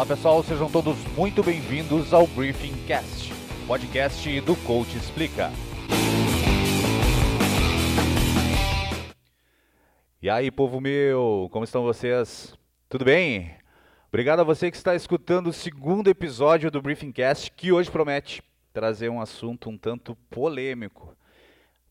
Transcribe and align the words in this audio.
Olá 0.00 0.06
pessoal, 0.06 0.42
sejam 0.42 0.70
todos 0.70 0.96
muito 1.14 1.42
bem-vindos 1.42 2.14
ao 2.14 2.26
Briefing 2.26 2.86
Cast, 2.86 3.34
podcast 3.66 4.40
do 4.40 4.56
Coach 4.56 4.96
Explica. 4.96 5.50
E 10.22 10.30
aí, 10.30 10.50
povo 10.50 10.80
meu, 10.80 11.50
como 11.52 11.66
estão 11.66 11.82
vocês? 11.82 12.56
Tudo 12.88 13.04
bem? 13.04 13.54
Obrigado 14.08 14.40
a 14.40 14.42
você 14.42 14.70
que 14.70 14.76
está 14.78 14.94
escutando 14.94 15.48
o 15.48 15.52
segundo 15.52 16.08
episódio 16.08 16.70
do 16.70 16.80
Briefing 16.80 17.12
Cast, 17.12 17.52
que 17.52 17.70
hoje 17.70 17.90
promete 17.90 18.42
trazer 18.72 19.10
um 19.10 19.20
assunto 19.20 19.68
um 19.68 19.76
tanto 19.76 20.16
polêmico. 20.30 21.14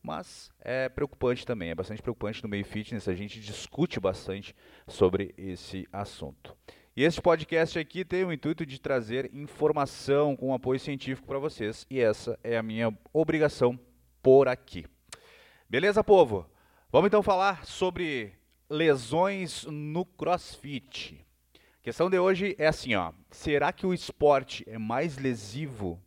Mas 0.02 0.50
é 0.60 0.89
preocupante 0.89 1.46
também, 1.46 1.70
é 1.70 1.76
bastante 1.76 2.02
preocupante 2.02 2.41
no 2.41 2.50
meio 2.50 2.66
fitness, 2.66 3.07
a 3.07 3.14
gente 3.14 3.39
discute 3.39 4.00
bastante 4.00 4.55
sobre 4.88 5.32
esse 5.38 5.88
assunto. 5.94 6.57
E 6.99 7.03
este 7.05 7.21
podcast 7.21 7.80
aqui 7.80 8.03
tem 8.03 8.26
o 8.26 8.34
intuito 8.34 8.66
de 8.66 8.77
trazer 8.77 9.31
informação 9.34 10.35
com 10.35 10.53
apoio 10.53 10.77
científico 10.77 11.26
para 11.26 11.40
vocês. 11.40 11.88
E 11.90 11.98
essa 11.98 12.38
é 12.44 12.57
a 12.57 12.62
minha 12.62 12.94
obrigação 13.13 13.80
por 14.21 14.49
aqui. 14.49 14.85
Beleza, 15.70 16.04
povo? 16.04 16.45
Vamos 16.91 17.07
então 17.07 17.23
falar 17.23 17.66
sobre 17.66 18.34
lesões 18.70 19.63
no 19.63 20.04
crossfit. 20.04 21.26
A 21.55 21.84
questão 21.84 22.09
de 22.09 22.20
hoje 22.20 22.54
é 22.59 22.67
assim, 22.67 22.95
ó. 22.95 23.13
Será 23.31 23.71
que 23.71 23.85
o 23.85 23.93
esporte 23.93 24.66
é 24.68 24.77
mais 24.77 25.18
lesivo? 25.18 26.04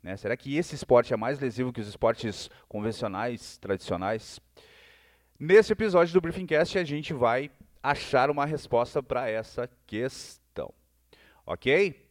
Né? 0.00 0.16
Será 0.16 0.36
que 0.36 0.56
esse 0.56 0.72
esporte 0.72 1.12
é 1.12 1.16
mais 1.16 1.40
lesivo 1.40 1.72
que 1.72 1.80
os 1.80 1.88
esportes 1.88 2.48
convencionais, 2.68 3.58
tradicionais? 3.58 4.38
Nesse 5.36 5.72
episódio 5.72 6.14
do 6.14 6.20
Briefingcast 6.20 6.78
a 6.78 6.84
gente 6.84 7.12
vai 7.12 7.50
achar 7.90 8.28
uma 8.30 8.44
resposta 8.44 9.02
para 9.02 9.30
essa 9.30 9.68
questão. 9.86 10.74
Ok? 11.46 12.06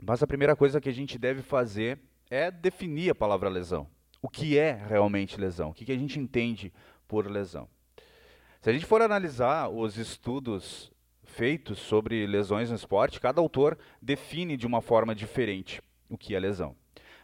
Mas 0.00 0.22
a 0.22 0.26
primeira 0.28 0.54
coisa 0.54 0.80
que 0.80 0.88
a 0.88 0.92
gente 0.92 1.18
deve 1.18 1.42
fazer 1.42 1.98
é 2.30 2.52
definir 2.52 3.10
a 3.10 3.14
palavra 3.14 3.48
lesão. 3.48 3.88
O 4.20 4.28
que 4.28 4.56
é 4.56 4.72
realmente 4.72 5.40
lesão? 5.40 5.70
O 5.70 5.74
que, 5.74 5.90
a 5.90 5.98
gente 5.98 6.20
entende 6.20 6.72
por 7.08 7.26
lesão? 7.26 7.68
Se 8.60 8.70
a 8.70 8.72
gente 8.72 8.86
for 8.86 9.02
analisar 9.02 9.68
os 9.68 9.98
estudos 9.98 10.92
feitos 11.24 11.80
sobre 11.80 12.24
lesões 12.24 12.70
no 12.70 12.76
esporte, 12.76 13.20
cada 13.20 13.40
autor 13.40 13.76
define 14.00 14.56
de 14.56 14.68
uma 14.68 14.80
forma 14.80 15.16
diferente 15.16 15.82
o 16.08 16.16
que 16.16 16.36
é 16.36 16.38
lesão. 16.38 16.76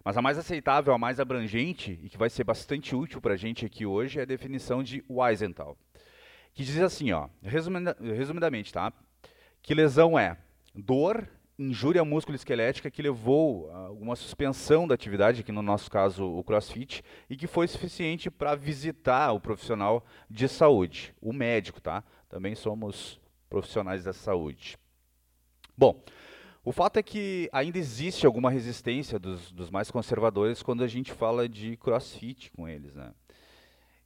Mas 0.04 0.16
a 0.16 0.22
mais 0.22 0.36
aceitável, 0.36 0.92
a 0.92 0.98
mais 0.98 1.20
abrangente 1.20 2.00
e 2.02 2.08
que 2.08 2.18
vai 2.18 2.28
ser 2.28 2.42
bastante 2.42 2.96
útil 2.96 3.20
para 3.20 3.34
a 3.34 3.36
gente 3.36 3.64
aqui 3.64 3.86
hoje 3.86 4.18
é 4.18 4.22
a 4.22 4.26
definição 4.26 4.82
de 4.82 5.04
Weisenthal 5.08 5.76
que 6.58 6.64
diz 6.64 6.80
assim, 6.80 7.12
ó, 7.12 7.28
resumida, 7.40 7.96
resumidamente, 8.00 8.72
tá? 8.72 8.92
Que 9.62 9.72
lesão 9.74 10.18
é 10.18 10.36
dor, 10.74 11.28
injúria 11.56 12.04
músculo-esquelética 12.04 12.90
que 12.90 13.00
levou 13.00 13.70
a 13.70 13.92
uma 13.92 14.16
suspensão 14.16 14.88
da 14.88 14.92
atividade, 14.92 15.42
aqui 15.42 15.52
no 15.52 15.62
nosso 15.62 15.88
caso 15.88 16.24
o 16.26 16.42
CrossFit, 16.42 17.04
e 17.30 17.36
que 17.36 17.46
foi 17.46 17.68
suficiente 17.68 18.28
para 18.28 18.56
visitar 18.56 19.30
o 19.30 19.38
profissional 19.38 20.04
de 20.28 20.48
saúde, 20.48 21.14
o 21.20 21.32
médico, 21.32 21.80
tá? 21.80 22.02
Também 22.28 22.56
somos 22.56 23.20
profissionais 23.48 24.02
da 24.02 24.12
saúde. 24.12 24.76
Bom, 25.76 26.02
o 26.64 26.72
fato 26.72 26.96
é 26.96 27.04
que 27.04 27.48
ainda 27.52 27.78
existe 27.78 28.26
alguma 28.26 28.50
resistência 28.50 29.16
dos, 29.16 29.52
dos 29.52 29.70
mais 29.70 29.92
conservadores 29.92 30.60
quando 30.60 30.82
a 30.82 30.88
gente 30.88 31.12
fala 31.12 31.48
de 31.48 31.76
CrossFit 31.76 32.50
com 32.50 32.66
eles, 32.68 32.96
né? 32.96 33.12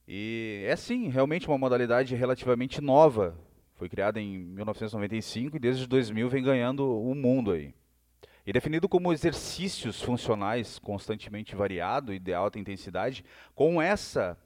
E 0.06 0.64
é 0.66 0.74
sim, 0.74 1.08
realmente 1.08 1.46
uma 1.48 1.58
modalidade 1.58 2.14
relativamente 2.14 2.80
nova. 2.80 3.38
Foi 3.74 3.88
criada 3.88 4.20
em 4.20 4.38
1995 4.38 5.56
e 5.56 5.60
desde 5.60 5.86
2000 5.86 6.28
vem 6.28 6.42
ganhando 6.42 6.86
o 7.00 7.14
mundo 7.14 7.52
aí. 7.52 7.74
E 8.44 8.52
definido 8.52 8.88
como 8.88 9.12
exercícios 9.12 10.02
funcionais 10.02 10.78
constantemente 10.78 11.54
variado 11.54 12.12
e 12.12 12.18
de 12.18 12.34
alta 12.34 12.58
intensidade, 12.58 13.24
com 13.54 13.80
essa 13.80 14.36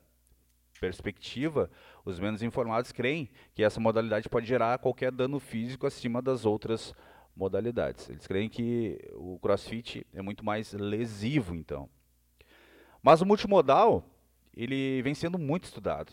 perspectiva, 0.78 1.70
os 2.04 2.20
menos 2.20 2.42
informados 2.42 2.92
creem 2.92 3.30
que 3.54 3.62
essa 3.62 3.80
modalidade 3.80 4.28
pode 4.28 4.46
gerar 4.46 4.78
qualquer 4.78 5.10
dano 5.10 5.40
físico 5.40 5.86
acima 5.86 6.20
das 6.20 6.44
outras 6.44 6.94
modalidades. 7.34 8.08
Eles 8.10 8.26
creem 8.26 8.48
que 8.48 8.98
o 9.14 9.38
CrossFit 9.38 10.06
é 10.12 10.20
muito 10.20 10.44
mais 10.44 10.72
lesivo, 10.72 11.54
então. 11.54 11.88
Mas 13.02 13.20
o 13.22 13.26
multimodal 13.26 14.04
ele 14.56 15.02
vem 15.02 15.14
sendo 15.14 15.38
muito 15.38 15.64
estudado. 15.64 16.12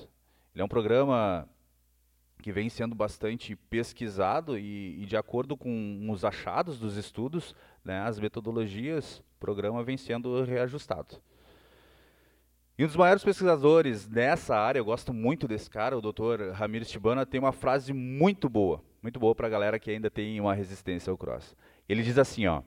Ele 0.53 0.61
é 0.61 0.65
um 0.65 0.69
programa 0.69 1.47
que 2.41 2.51
vem 2.51 2.67
sendo 2.67 2.93
bastante 2.93 3.55
pesquisado 3.55 4.57
e, 4.57 5.01
e 5.01 5.05
de 5.05 5.15
acordo 5.15 5.55
com 5.55 6.09
os 6.09 6.25
achados 6.25 6.77
dos 6.77 6.97
estudos, 6.97 7.55
né, 7.85 8.01
as 8.01 8.19
metodologias, 8.19 9.19
o 9.19 9.39
programa 9.39 9.81
vem 9.81 9.95
sendo 9.95 10.43
reajustado. 10.43 11.21
E 12.77 12.83
um 12.83 12.87
dos 12.87 12.95
maiores 12.97 13.23
pesquisadores 13.23 14.09
nessa 14.09 14.57
área, 14.57 14.79
eu 14.79 14.85
gosto 14.85 15.13
muito 15.13 15.47
desse 15.47 15.69
cara, 15.69 15.97
o 15.97 16.01
Dr. 16.01 16.51
Ramiro 16.53 16.83
Tibana, 16.83 17.25
tem 17.25 17.39
uma 17.39 17.51
frase 17.53 17.93
muito 17.93 18.49
boa, 18.49 18.83
muito 19.01 19.19
boa 19.19 19.33
para 19.33 19.47
a 19.47 19.49
galera 19.49 19.79
que 19.79 19.91
ainda 19.91 20.09
tem 20.09 20.41
uma 20.41 20.53
resistência 20.53 21.11
ao 21.11 21.17
cross. 21.17 21.55
Ele 21.87 22.03
diz 22.03 22.17
assim, 22.17 22.47
ó: 22.47 22.61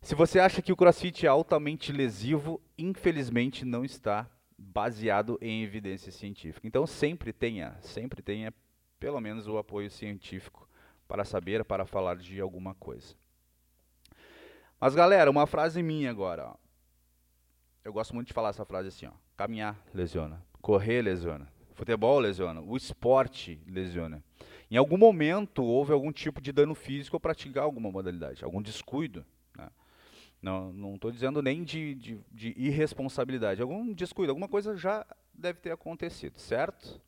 Se 0.00 0.14
você 0.14 0.40
acha 0.40 0.62
que 0.62 0.72
o 0.72 0.76
CrossFit 0.76 1.26
é 1.26 1.28
altamente 1.28 1.92
lesivo, 1.92 2.60
infelizmente 2.78 3.64
não 3.64 3.84
está 3.84 4.28
baseado 4.64 5.38
em 5.40 5.62
evidência 5.62 6.10
científica. 6.10 6.66
Então 6.66 6.86
sempre 6.86 7.32
tenha, 7.32 7.76
sempre 7.80 8.22
tenha 8.22 8.52
pelo 8.98 9.20
menos 9.20 9.46
o 9.46 9.58
apoio 9.58 9.90
científico 9.90 10.68
para 11.06 11.24
saber, 11.24 11.64
para 11.64 11.84
falar 11.84 12.16
de 12.16 12.40
alguma 12.40 12.74
coisa. 12.74 13.14
Mas 14.80 14.94
galera, 14.94 15.30
uma 15.30 15.46
frase 15.46 15.82
minha 15.82 16.10
agora. 16.10 16.48
Ó. 16.48 16.54
Eu 17.84 17.92
gosto 17.92 18.14
muito 18.14 18.28
de 18.28 18.32
falar 18.32 18.50
essa 18.50 18.64
frase 18.64 18.88
assim, 18.88 19.06
ó. 19.06 19.12
Caminhar 19.36 19.78
lesiona, 19.92 20.42
correr 20.62 21.02
lesiona, 21.02 21.52
futebol 21.74 22.18
lesiona, 22.18 22.60
o 22.60 22.76
esporte 22.76 23.60
lesiona. 23.66 24.22
Em 24.70 24.76
algum 24.76 24.96
momento 24.96 25.62
houve 25.62 25.92
algum 25.92 26.10
tipo 26.10 26.40
de 26.40 26.52
dano 26.52 26.74
físico 26.74 27.16
ao 27.16 27.20
praticar 27.20 27.64
alguma 27.64 27.90
modalidade, 27.90 28.44
algum 28.44 28.62
descuido. 28.62 29.24
Não 30.44 30.94
estou 30.94 31.10
dizendo 31.10 31.40
nem 31.40 31.64
de, 31.64 31.94
de, 31.94 32.20
de, 32.30 32.54
irresponsabilidade. 32.56 33.62
Algum 33.62 33.92
descuido, 33.92 34.30
alguma 34.30 34.48
coisa 34.48 34.76
já 34.76 35.06
deve 35.32 35.58
ter 35.58 35.70
acontecido, 35.70 36.38
certo? 36.38 37.00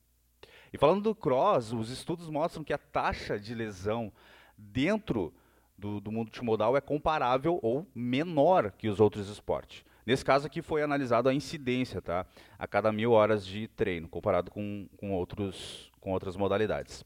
E 0.73 0.79
falando 0.79 1.03
do 1.03 1.15
cross, 1.15 1.73
os 1.73 1.91
estudos 1.91 2.31
mostram 2.31 2.65
que 2.65 2.73
a 2.73 2.79
taxa 2.79 3.39
de 3.39 3.55
lesão 3.55 4.11
dentro 4.57 5.35
do, 5.77 6.01
do 6.01 6.11
multimodal 6.11 6.77
é 6.77 6.81
comparável 6.81 7.59
ou 7.63 7.87
menor 7.95 8.71
que 8.73 8.89
os 8.89 9.01
outros 9.01 9.29
esportes. 9.29 9.85
Nesse 10.07 10.25
caso 10.25 10.47
aqui 10.47 10.63
foi 10.63 10.83
analisado 10.83 11.29
a 11.29 11.35
incidência, 11.35 12.01
tá? 12.01 12.25
A 12.59 12.67
cada 12.67 12.93
mil 12.93 13.13
horas 13.13 13.45
de 13.45 13.69
treino, 13.69 14.09
comparado 14.09 14.51
com, 14.51 14.89
com, 14.97 15.13
outros, 15.13 15.91
com 16.01 16.13
outras 16.13 16.37
modalidades. 16.37 17.05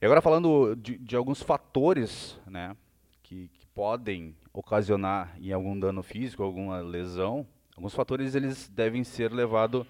E 0.00 0.04
agora 0.04 0.20
falando 0.20 0.76
de, 0.76 0.98
de 0.98 1.16
alguns 1.16 1.42
fatores, 1.42 2.38
né? 2.46 2.76
Que, 3.22 3.48
que 3.48 3.63
podem 3.74 4.36
ocasionar 4.52 5.36
em 5.40 5.52
algum 5.52 5.78
dano 5.78 6.02
físico, 6.02 6.42
alguma 6.42 6.80
lesão, 6.80 7.46
alguns 7.76 7.92
fatores 7.92 8.34
eles 8.34 8.68
devem 8.68 9.02
ser 9.02 9.32
levados 9.32 9.84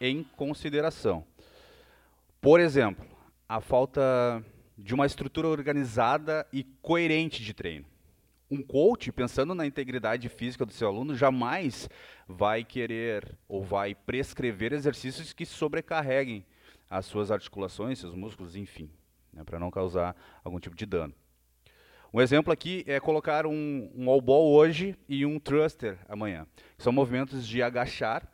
em 0.00 0.22
consideração. 0.36 1.24
Por 2.40 2.60
exemplo, 2.60 3.04
a 3.48 3.60
falta 3.60 4.44
de 4.76 4.94
uma 4.94 5.06
estrutura 5.06 5.48
organizada 5.48 6.46
e 6.52 6.64
coerente 6.82 7.42
de 7.42 7.52
treino. 7.52 7.86
Um 8.50 8.62
coach, 8.62 9.12
pensando 9.12 9.54
na 9.54 9.66
integridade 9.66 10.28
física 10.28 10.66
do 10.66 10.72
seu 10.72 10.88
aluno, 10.88 11.14
jamais 11.14 11.88
vai 12.26 12.64
querer 12.64 13.38
ou 13.48 13.62
vai 13.62 13.94
prescrever 13.94 14.72
exercícios 14.72 15.32
que 15.32 15.46
sobrecarreguem 15.46 16.44
as 16.88 17.06
suas 17.06 17.30
articulações, 17.30 17.98
seus 17.98 18.14
músculos, 18.14 18.56
enfim, 18.56 18.90
né, 19.32 19.44
para 19.44 19.58
não 19.58 19.70
causar 19.70 20.16
algum 20.42 20.58
tipo 20.58 20.74
de 20.74 20.84
dano. 20.84 21.14
Um 22.12 22.20
exemplo 22.20 22.52
aqui 22.52 22.82
é 22.88 22.98
colocar 22.98 23.46
um, 23.46 23.88
um 23.94 24.10
all 24.10 24.20
ball 24.20 24.52
hoje 24.52 24.96
e 25.08 25.24
um 25.24 25.38
thruster 25.38 25.96
amanhã. 26.08 26.44
São 26.76 26.92
movimentos 26.92 27.46
de 27.46 27.62
agachar 27.62 28.28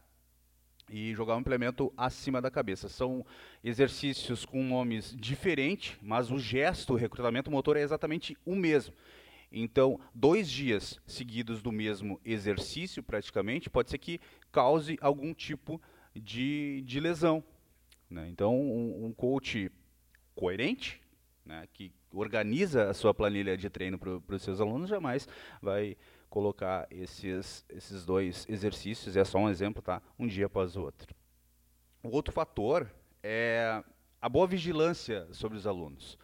e 0.88 1.12
jogar 1.14 1.37
um 1.37 1.40
implemento 1.40 1.93
acima 1.94 2.40
da 2.40 2.50
cabeça. 2.50 2.88
São 2.88 3.25
exercícios 3.62 4.46
com 4.46 4.62
nomes 4.62 5.14
diferentes, 5.14 5.99
mas 6.00 6.31
o 6.31 6.38
gesto, 6.38 6.94
o 6.94 6.96
recrutamento 6.96 7.50
motor 7.50 7.76
é 7.76 7.82
exatamente 7.82 8.34
o 8.46 8.56
mesmo. 8.56 8.94
Então, 9.52 10.00
dois 10.14 10.50
dias 10.50 10.99
seguidos 11.06 11.61
do 11.61 11.70
mesmo 11.70 12.19
exercício, 12.25 13.02
praticamente, 13.02 13.69
pode 13.69 13.90
ser 13.90 13.99
que 13.99 14.19
cause 14.50 14.96
algum 15.02 15.34
tipo 15.34 15.79
de, 16.14 16.82
de 16.87 16.99
lesão. 16.99 17.44
Né? 18.08 18.26
Então, 18.31 18.58
um, 18.58 19.05
um 19.05 19.12
coach 19.12 19.70
coerente, 20.34 20.99
né, 21.44 21.69
que 21.75 21.93
organiza 22.12 22.91
a 22.91 22.94
sua 22.94 23.12
planilha 23.12 23.56
de 23.56 23.69
treino 23.69 23.99
para 23.99 24.37
os 24.37 24.43
seus 24.43 24.61
alunos, 24.61 24.88
jamais 24.88 25.29
vai 25.61 25.97
colocar 26.29 26.87
esses, 26.91 27.64
esses 27.69 28.05
dois 28.05 28.47
exercícios, 28.49 29.17
é 29.17 29.25
só 29.25 29.38
um 29.38 29.49
exemplo, 29.49 29.82
tá? 29.82 30.03
um 30.19 30.26
dia 30.26 30.47
após 30.47 30.76
o 30.76 30.82
outro. 30.82 31.14
O 32.03 32.11
outro 32.11 32.32
fator 32.32 32.91
é 33.23 33.82
a 34.20 34.29
boa 34.29 34.47
vigilância 34.47 35.26
sobre 35.32 35.58
os 35.58 35.67
alunos. 35.67 36.19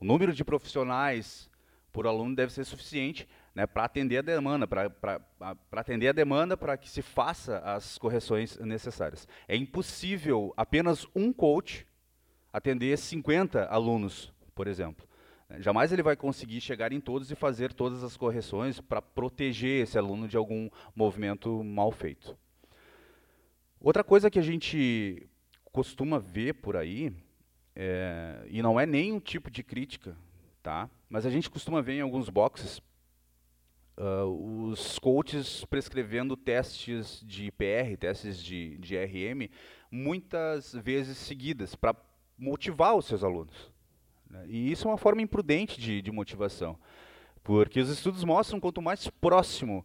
O 0.00 0.04
número 0.04 0.32
de 0.32 0.44
profissionais 0.44 1.50
por 1.92 2.06
aluno 2.06 2.34
deve 2.34 2.52
ser 2.52 2.64
suficiente 2.64 3.28
né, 3.54 3.66
para 3.66 3.84
atender 3.84 4.18
a 4.18 4.22
demanda, 4.22 4.66
para 4.66 5.20
atender 5.72 6.08
a 6.08 6.12
demanda 6.12 6.56
para 6.56 6.76
que 6.76 6.88
se 6.88 7.02
faça 7.02 7.58
as 7.58 7.98
correções 7.98 8.58
necessárias. 8.58 9.28
É 9.46 9.54
impossível 9.54 10.52
apenas 10.56 11.06
um 11.14 11.32
coach 11.32 11.86
atender 12.52 12.96
50 12.96 13.66
alunos, 13.66 14.32
por 14.54 14.66
exemplo. 14.66 15.06
Jamais 15.58 15.92
ele 15.92 16.02
vai 16.02 16.16
conseguir 16.16 16.60
chegar 16.60 16.92
em 16.92 17.00
todos 17.00 17.30
e 17.30 17.34
fazer 17.34 17.72
todas 17.72 18.02
as 18.02 18.16
correções 18.16 18.80
para 18.80 19.02
proteger 19.02 19.82
esse 19.82 19.98
aluno 19.98 20.28
de 20.28 20.36
algum 20.36 20.68
movimento 20.94 21.62
mal 21.64 21.90
feito. 21.90 22.36
Outra 23.80 24.04
coisa 24.04 24.30
que 24.30 24.38
a 24.38 24.42
gente 24.42 25.26
costuma 25.72 26.18
ver 26.18 26.54
por 26.54 26.76
aí, 26.76 27.12
é, 27.74 28.44
e 28.48 28.62
não 28.62 28.78
é 28.78 28.86
nem 28.86 29.12
um 29.12 29.20
tipo 29.20 29.50
de 29.50 29.62
crítica, 29.62 30.16
tá? 30.62 30.88
mas 31.08 31.26
a 31.26 31.30
gente 31.30 31.50
costuma 31.50 31.82
ver 31.82 31.94
em 31.94 32.00
alguns 32.00 32.28
boxes 32.30 32.80
uh, 33.98 34.70
os 34.70 34.98
coaches 34.98 35.64
prescrevendo 35.64 36.36
testes 36.36 37.22
de 37.26 37.50
PR, 37.52 37.96
testes 37.98 38.42
de, 38.42 38.78
de 38.78 38.96
RM, 38.96 39.50
muitas 39.90 40.72
vezes 40.72 41.18
seguidas, 41.18 41.74
para 41.74 41.96
motivar 42.38 42.96
os 42.96 43.06
seus 43.06 43.22
alunos. 43.24 43.71
Né? 44.32 44.46
E 44.48 44.72
isso 44.72 44.88
é 44.88 44.90
uma 44.90 44.96
forma 44.96 45.20
imprudente 45.20 45.78
de, 45.78 46.00
de 46.00 46.10
motivação, 46.10 46.78
porque 47.44 47.78
os 47.78 47.90
estudos 47.90 48.24
mostram 48.24 48.58
quanto 48.58 48.80
mais 48.80 49.08
próximo 49.08 49.84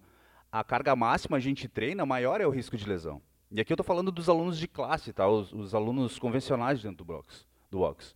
a 0.50 0.64
carga 0.64 0.96
máxima 0.96 1.38
a 1.38 1.40
gente 1.40 1.68
treina, 1.68 2.06
maior 2.06 2.40
é 2.40 2.48
o 2.48 2.50
risco 2.50 2.78
de 2.78 2.88
lesão. 2.88 3.22
E 3.52 3.60
aqui 3.60 3.72
eu 3.72 3.76
estou 3.76 3.86
falando 3.86 4.12
dos 4.12 4.30
alunos 4.30 4.58
de 4.58 4.68
classe, 4.68 5.12
tá? 5.12 5.28
os, 5.28 5.52
os 5.52 5.76
alunos 5.76 6.18
convencionais 6.18 6.82
dentro 6.82 6.98
do 6.98 7.06
box. 7.06 7.46
Do 7.70 7.80
box. 7.80 8.16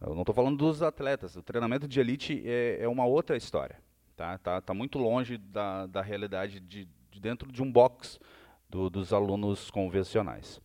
Eu 0.00 0.14
não 0.14 0.22
estou 0.22 0.34
falando 0.34 0.56
dos 0.56 0.82
atletas. 0.82 1.36
O 1.36 1.42
treinamento 1.42 1.88
de 1.88 1.98
elite 1.98 2.42
é, 2.44 2.78
é 2.80 2.88
uma 2.88 3.06
outra 3.06 3.36
história. 3.36 3.80
Tá, 4.16 4.38
tá, 4.38 4.60
tá 4.60 4.74
muito 4.74 4.98
longe 4.98 5.38
da, 5.38 5.86
da 5.86 6.02
realidade 6.02 6.60
de, 6.60 6.88
de 7.10 7.20
dentro 7.20 7.50
de 7.50 7.62
um 7.62 7.70
box 7.70 8.18
do, 8.68 8.90
dos 8.90 9.12
alunos 9.12 9.70
convencionais. 9.70 10.60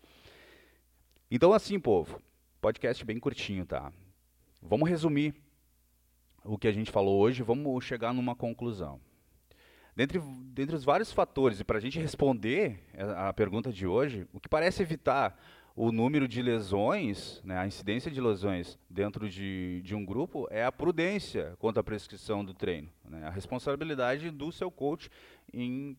Então, 1.30 1.54
assim, 1.54 1.80
povo, 1.80 2.22
podcast 2.60 3.04
bem 3.06 3.19
curtinho, 3.19 3.66
tá? 3.66 3.92
Vamos 4.62 4.90
resumir 4.90 5.34
o 6.44 6.58
que 6.58 6.68
a 6.68 6.72
gente 6.72 6.92
falou 6.92 7.19
hoje, 7.19 7.44
vamos 7.44 7.84
chegar 7.84 8.13
numa 8.13 8.36
conclusão. 8.36 9.00
Dentre, 9.96 10.19
dentre 10.54 10.75
os 10.75 10.84
vários 10.84 11.12
fatores, 11.12 11.60
e 11.60 11.63
para 11.63 11.78
a 11.78 11.81
gente 11.81 12.00
responder 12.00 12.80
a 13.18 13.34
pergunta 13.34 13.72
de 13.72 13.86
hoje, 13.86 14.28
o 14.31 14.40
que 14.40 14.48
parece 14.48 14.81
evitar 14.81 15.38
o 15.75 15.92
número 15.92 16.28
de 16.28 16.42
lesões, 16.42 17.42
né, 17.44 17.58
a 17.58 17.66
incidência 17.66 18.12
de 18.12 18.19
lesões 18.19 18.78
dentro 18.90 19.30
de, 19.30 19.81
de 19.84 19.96
um 19.96 20.06
grupo 20.06 20.48
é 20.52 20.63
a 20.63 20.72
prudência 20.72 21.56
quanto 21.60 21.80
à 21.80 21.84
prescrição 21.84 22.44
do 22.44 22.54
treino. 22.54 22.90
Né, 23.06 23.25
a 23.25 23.30
responsabilidade 23.30 24.30
do 24.31 24.52
seu 24.52 24.69
coach 24.69 25.10
em 25.54 25.98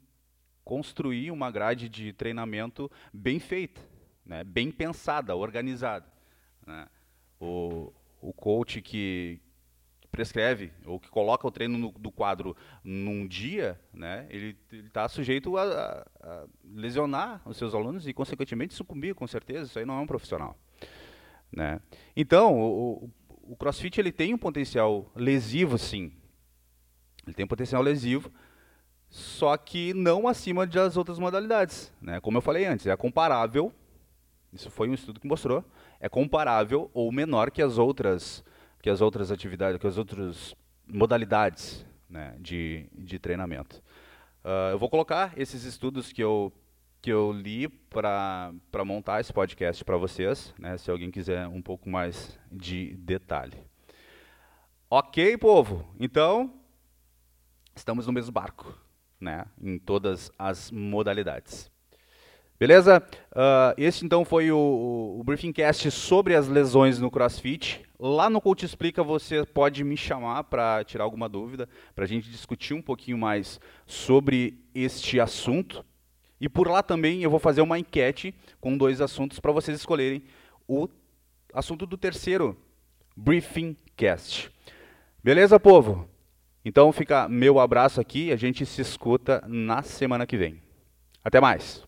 construir 0.64 1.31
uma 1.31 1.50
grade 1.50 1.88
de 1.88 2.12
treinamento 2.12 2.91
bem 3.12 3.38
feita, 3.38 3.81
né, 4.25 4.44
bem 4.44 4.70
pensada, 4.70 5.35
organizada. 5.35 6.06
Né. 6.67 6.87
O, 7.41 7.93
coach 8.43 8.83
que, 8.83 9.41
prescreve 10.12 10.71
ou 10.85 11.00
que 11.00 11.09
coloca 11.09 11.47
o 11.47 11.50
treino 11.50 11.79
no, 11.79 11.91
do 11.91 12.12
quadro 12.12 12.55
num 12.85 13.27
dia, 13.27 13.81
né, 13.94 14.27
ele 14.29 14.55
está 14.71 15.09
sujeito 15.09 15.56
a, 15.56 16.06
a, 16.21 16.44
lesionar 16.62 17.41
os 17.47 17.56
seus 17.56 17.75
alunos 17.75 18.06
e, 18.06 18.12
consequentemente, 18.12 18.75
sucumbir, 18.75 19.15
com 19.15 19.27
certeza. 19.27 19.71
Isso 19.71 19.79
aí 19.79 19.87
não 19.87 19.99
é 19.99 20.00
um 20.00 20.06
profissional. 20.06 20.56
Né? 21.50 21.81
Então, 22.15 22.61
o, 22.61 23.11
o 23.29 23.56
CrossFit 23.56 23.99
ele 23.99 24.12
tem 24.12 24.35
um 24.35 24.39
potencial 24.39 25.11
lesivo, 25.17 25.79
sim. 25.79 26.12
Ele 27.27 27.35
tem 27.35 27.45
um 27.45 27.49
potencial 27.49 27.81
lesivo, 27.81 28.31
só 29.09 29.56
que 29.56 29.95
não 29.95 30.29
acima 30.29 30.67
das 30.67 30.99
outras 30.99 31.19
modalidades. 31.19 31.91
Né? 32.03 32.21
Como 32.21 32.37
eu 32.37 32.43
falei 32.43 32.67
antes, 32.67 32.87
é 32.87 32.95
comparável, 32.97 33.73
isso 34.53 34.71
foi 34.71 34.91
um 34.91 34.95
estudo 34.95 35.19
que 35.19 35.27
mostrou, 35.27 35.65
é 36.02 36.08
comparável 36.08 36.90
ou 36.93 37.10
menor 37.12 37.50
que 37.50 37.62
as 37.62 37.78
outras 37.78 38.44
que 38.82 38.90
as 38.90 39.00
outras 39.00 39.31
atividades, 39.31 39.81
que 39.81 39.87
as 39.87 39.96
outras 39.96 40.56
modalidades 40.88 41.87
né, 42.10 42.34
de, 42.40 42.87
de 42.93 43.16
treinamento. 43.16 43.81
Uh, 44.44 44.72
eu 44.72 44.78
vou 44.78 44.90
colocar 44.90 45.32
esses 45.37 45.62
estudos 45.62 46.12
que 46.12 46.20
eu, 46.20 46.52
que 47.00 47.12
eu 47.12 47.31
li 47.31 47.69
para 47.69 48.52
montar 48.84 49.20
esse 49.20 49.32
podcast 49.32 49.84
para 49.84 49.96
vocês, 49.96 50.52
né, 50.58 50.76
se 50.76 50.90
alguém 50.90 51.12
quiser 51.12 51.46
um 51.46 51.62
pouco 51.62 51.88
mais 51.88 52.37
de 52.50 52.96
detalhe. 52.96 53.56
Ok, 54.90 55.38
povo? 55.38 55.88
Então, 56.00 56.52
estamos 57.76 58.08
no 58.08 58.12
mesmo 58.12 58.32
barco, 58.32 58.76
né, 59.20 59.46
em 59.62 59.78
todas 59.78 60.28
as 60.37 60.72
modalidades. 60.72 61.72
Beleza? 62.58 63.02
Uh, 63.32 63.75
esse 63.76 64.04
então 64.04 64.25
foi 64.25 64.52
o, 64.52 65.16
o 65.19 65.25
Briefing 65.25 65.52
Cast 65.52 65.90
sobre 65.90 66.34
as 66.34 66.46
lesões 66.46 67.00
no 67.00 67.10
CrossFit. 67.10 67.82
Lá 67.99 68.31
no 68.31 68.40
Coach 68.40 68.64
Explica 68.64 69.02
você 69.02 69.44
pode 69.44 69.82
me 69.82 69.96
chamar 69.96 70.44
para 70.44 70.84
tirar 70.84 71.04
alguma 71.04 71.28
dúvida, 71.28 71.69
para 71.94 72.04
a 72.04 72.08
gente 72.08 72.31
discutir 72.31 72.75
um 72.75 72.82
pouquinho 72.82 73.19
mais 73.19 73.60
sobre 73.87 74.58
este 74.75 75.19
assunto. 75.19 75.84
E 76.40 76.49
por 76.49 76.69
lá 76.69 76.82
também 76.82 77.22
eu 77.22 77.31
vou 77.31 77.38
fazer 77.38 77.62
uma 77.62 77.78
enquete 77.78 78.34
com 78.60 78.76
dois 78.76 79.00
assuntos 79.00 79.38
para 79.38 79.52
vocês 79.52 79.78
escolherem 79.78 80.22
o 80.66 80.88
assunto 81.52 81.87
do 81.87 81.96
terceiro 81.96 82.56
Briefing 83.16 83.76
Cast. 83.96 84.50
Beleza, 85.22 85.60
povo? 85.60 86.08
Então 86.64 86.93
fica 86.93 87.28
meu 87.28 87.60
abraço 87.60 88.00
aqui, 88.00 88.32
a 88.32 88.37
gente 88.37 88.64
se 88.66 88.81
escuta 88.81 89.43
na 89.46 89.82
semana 89.82 90.26
que 90.26 90.37
vem. 90.37 90.60
Até 91.25 91.40
mais! 91.40 91.84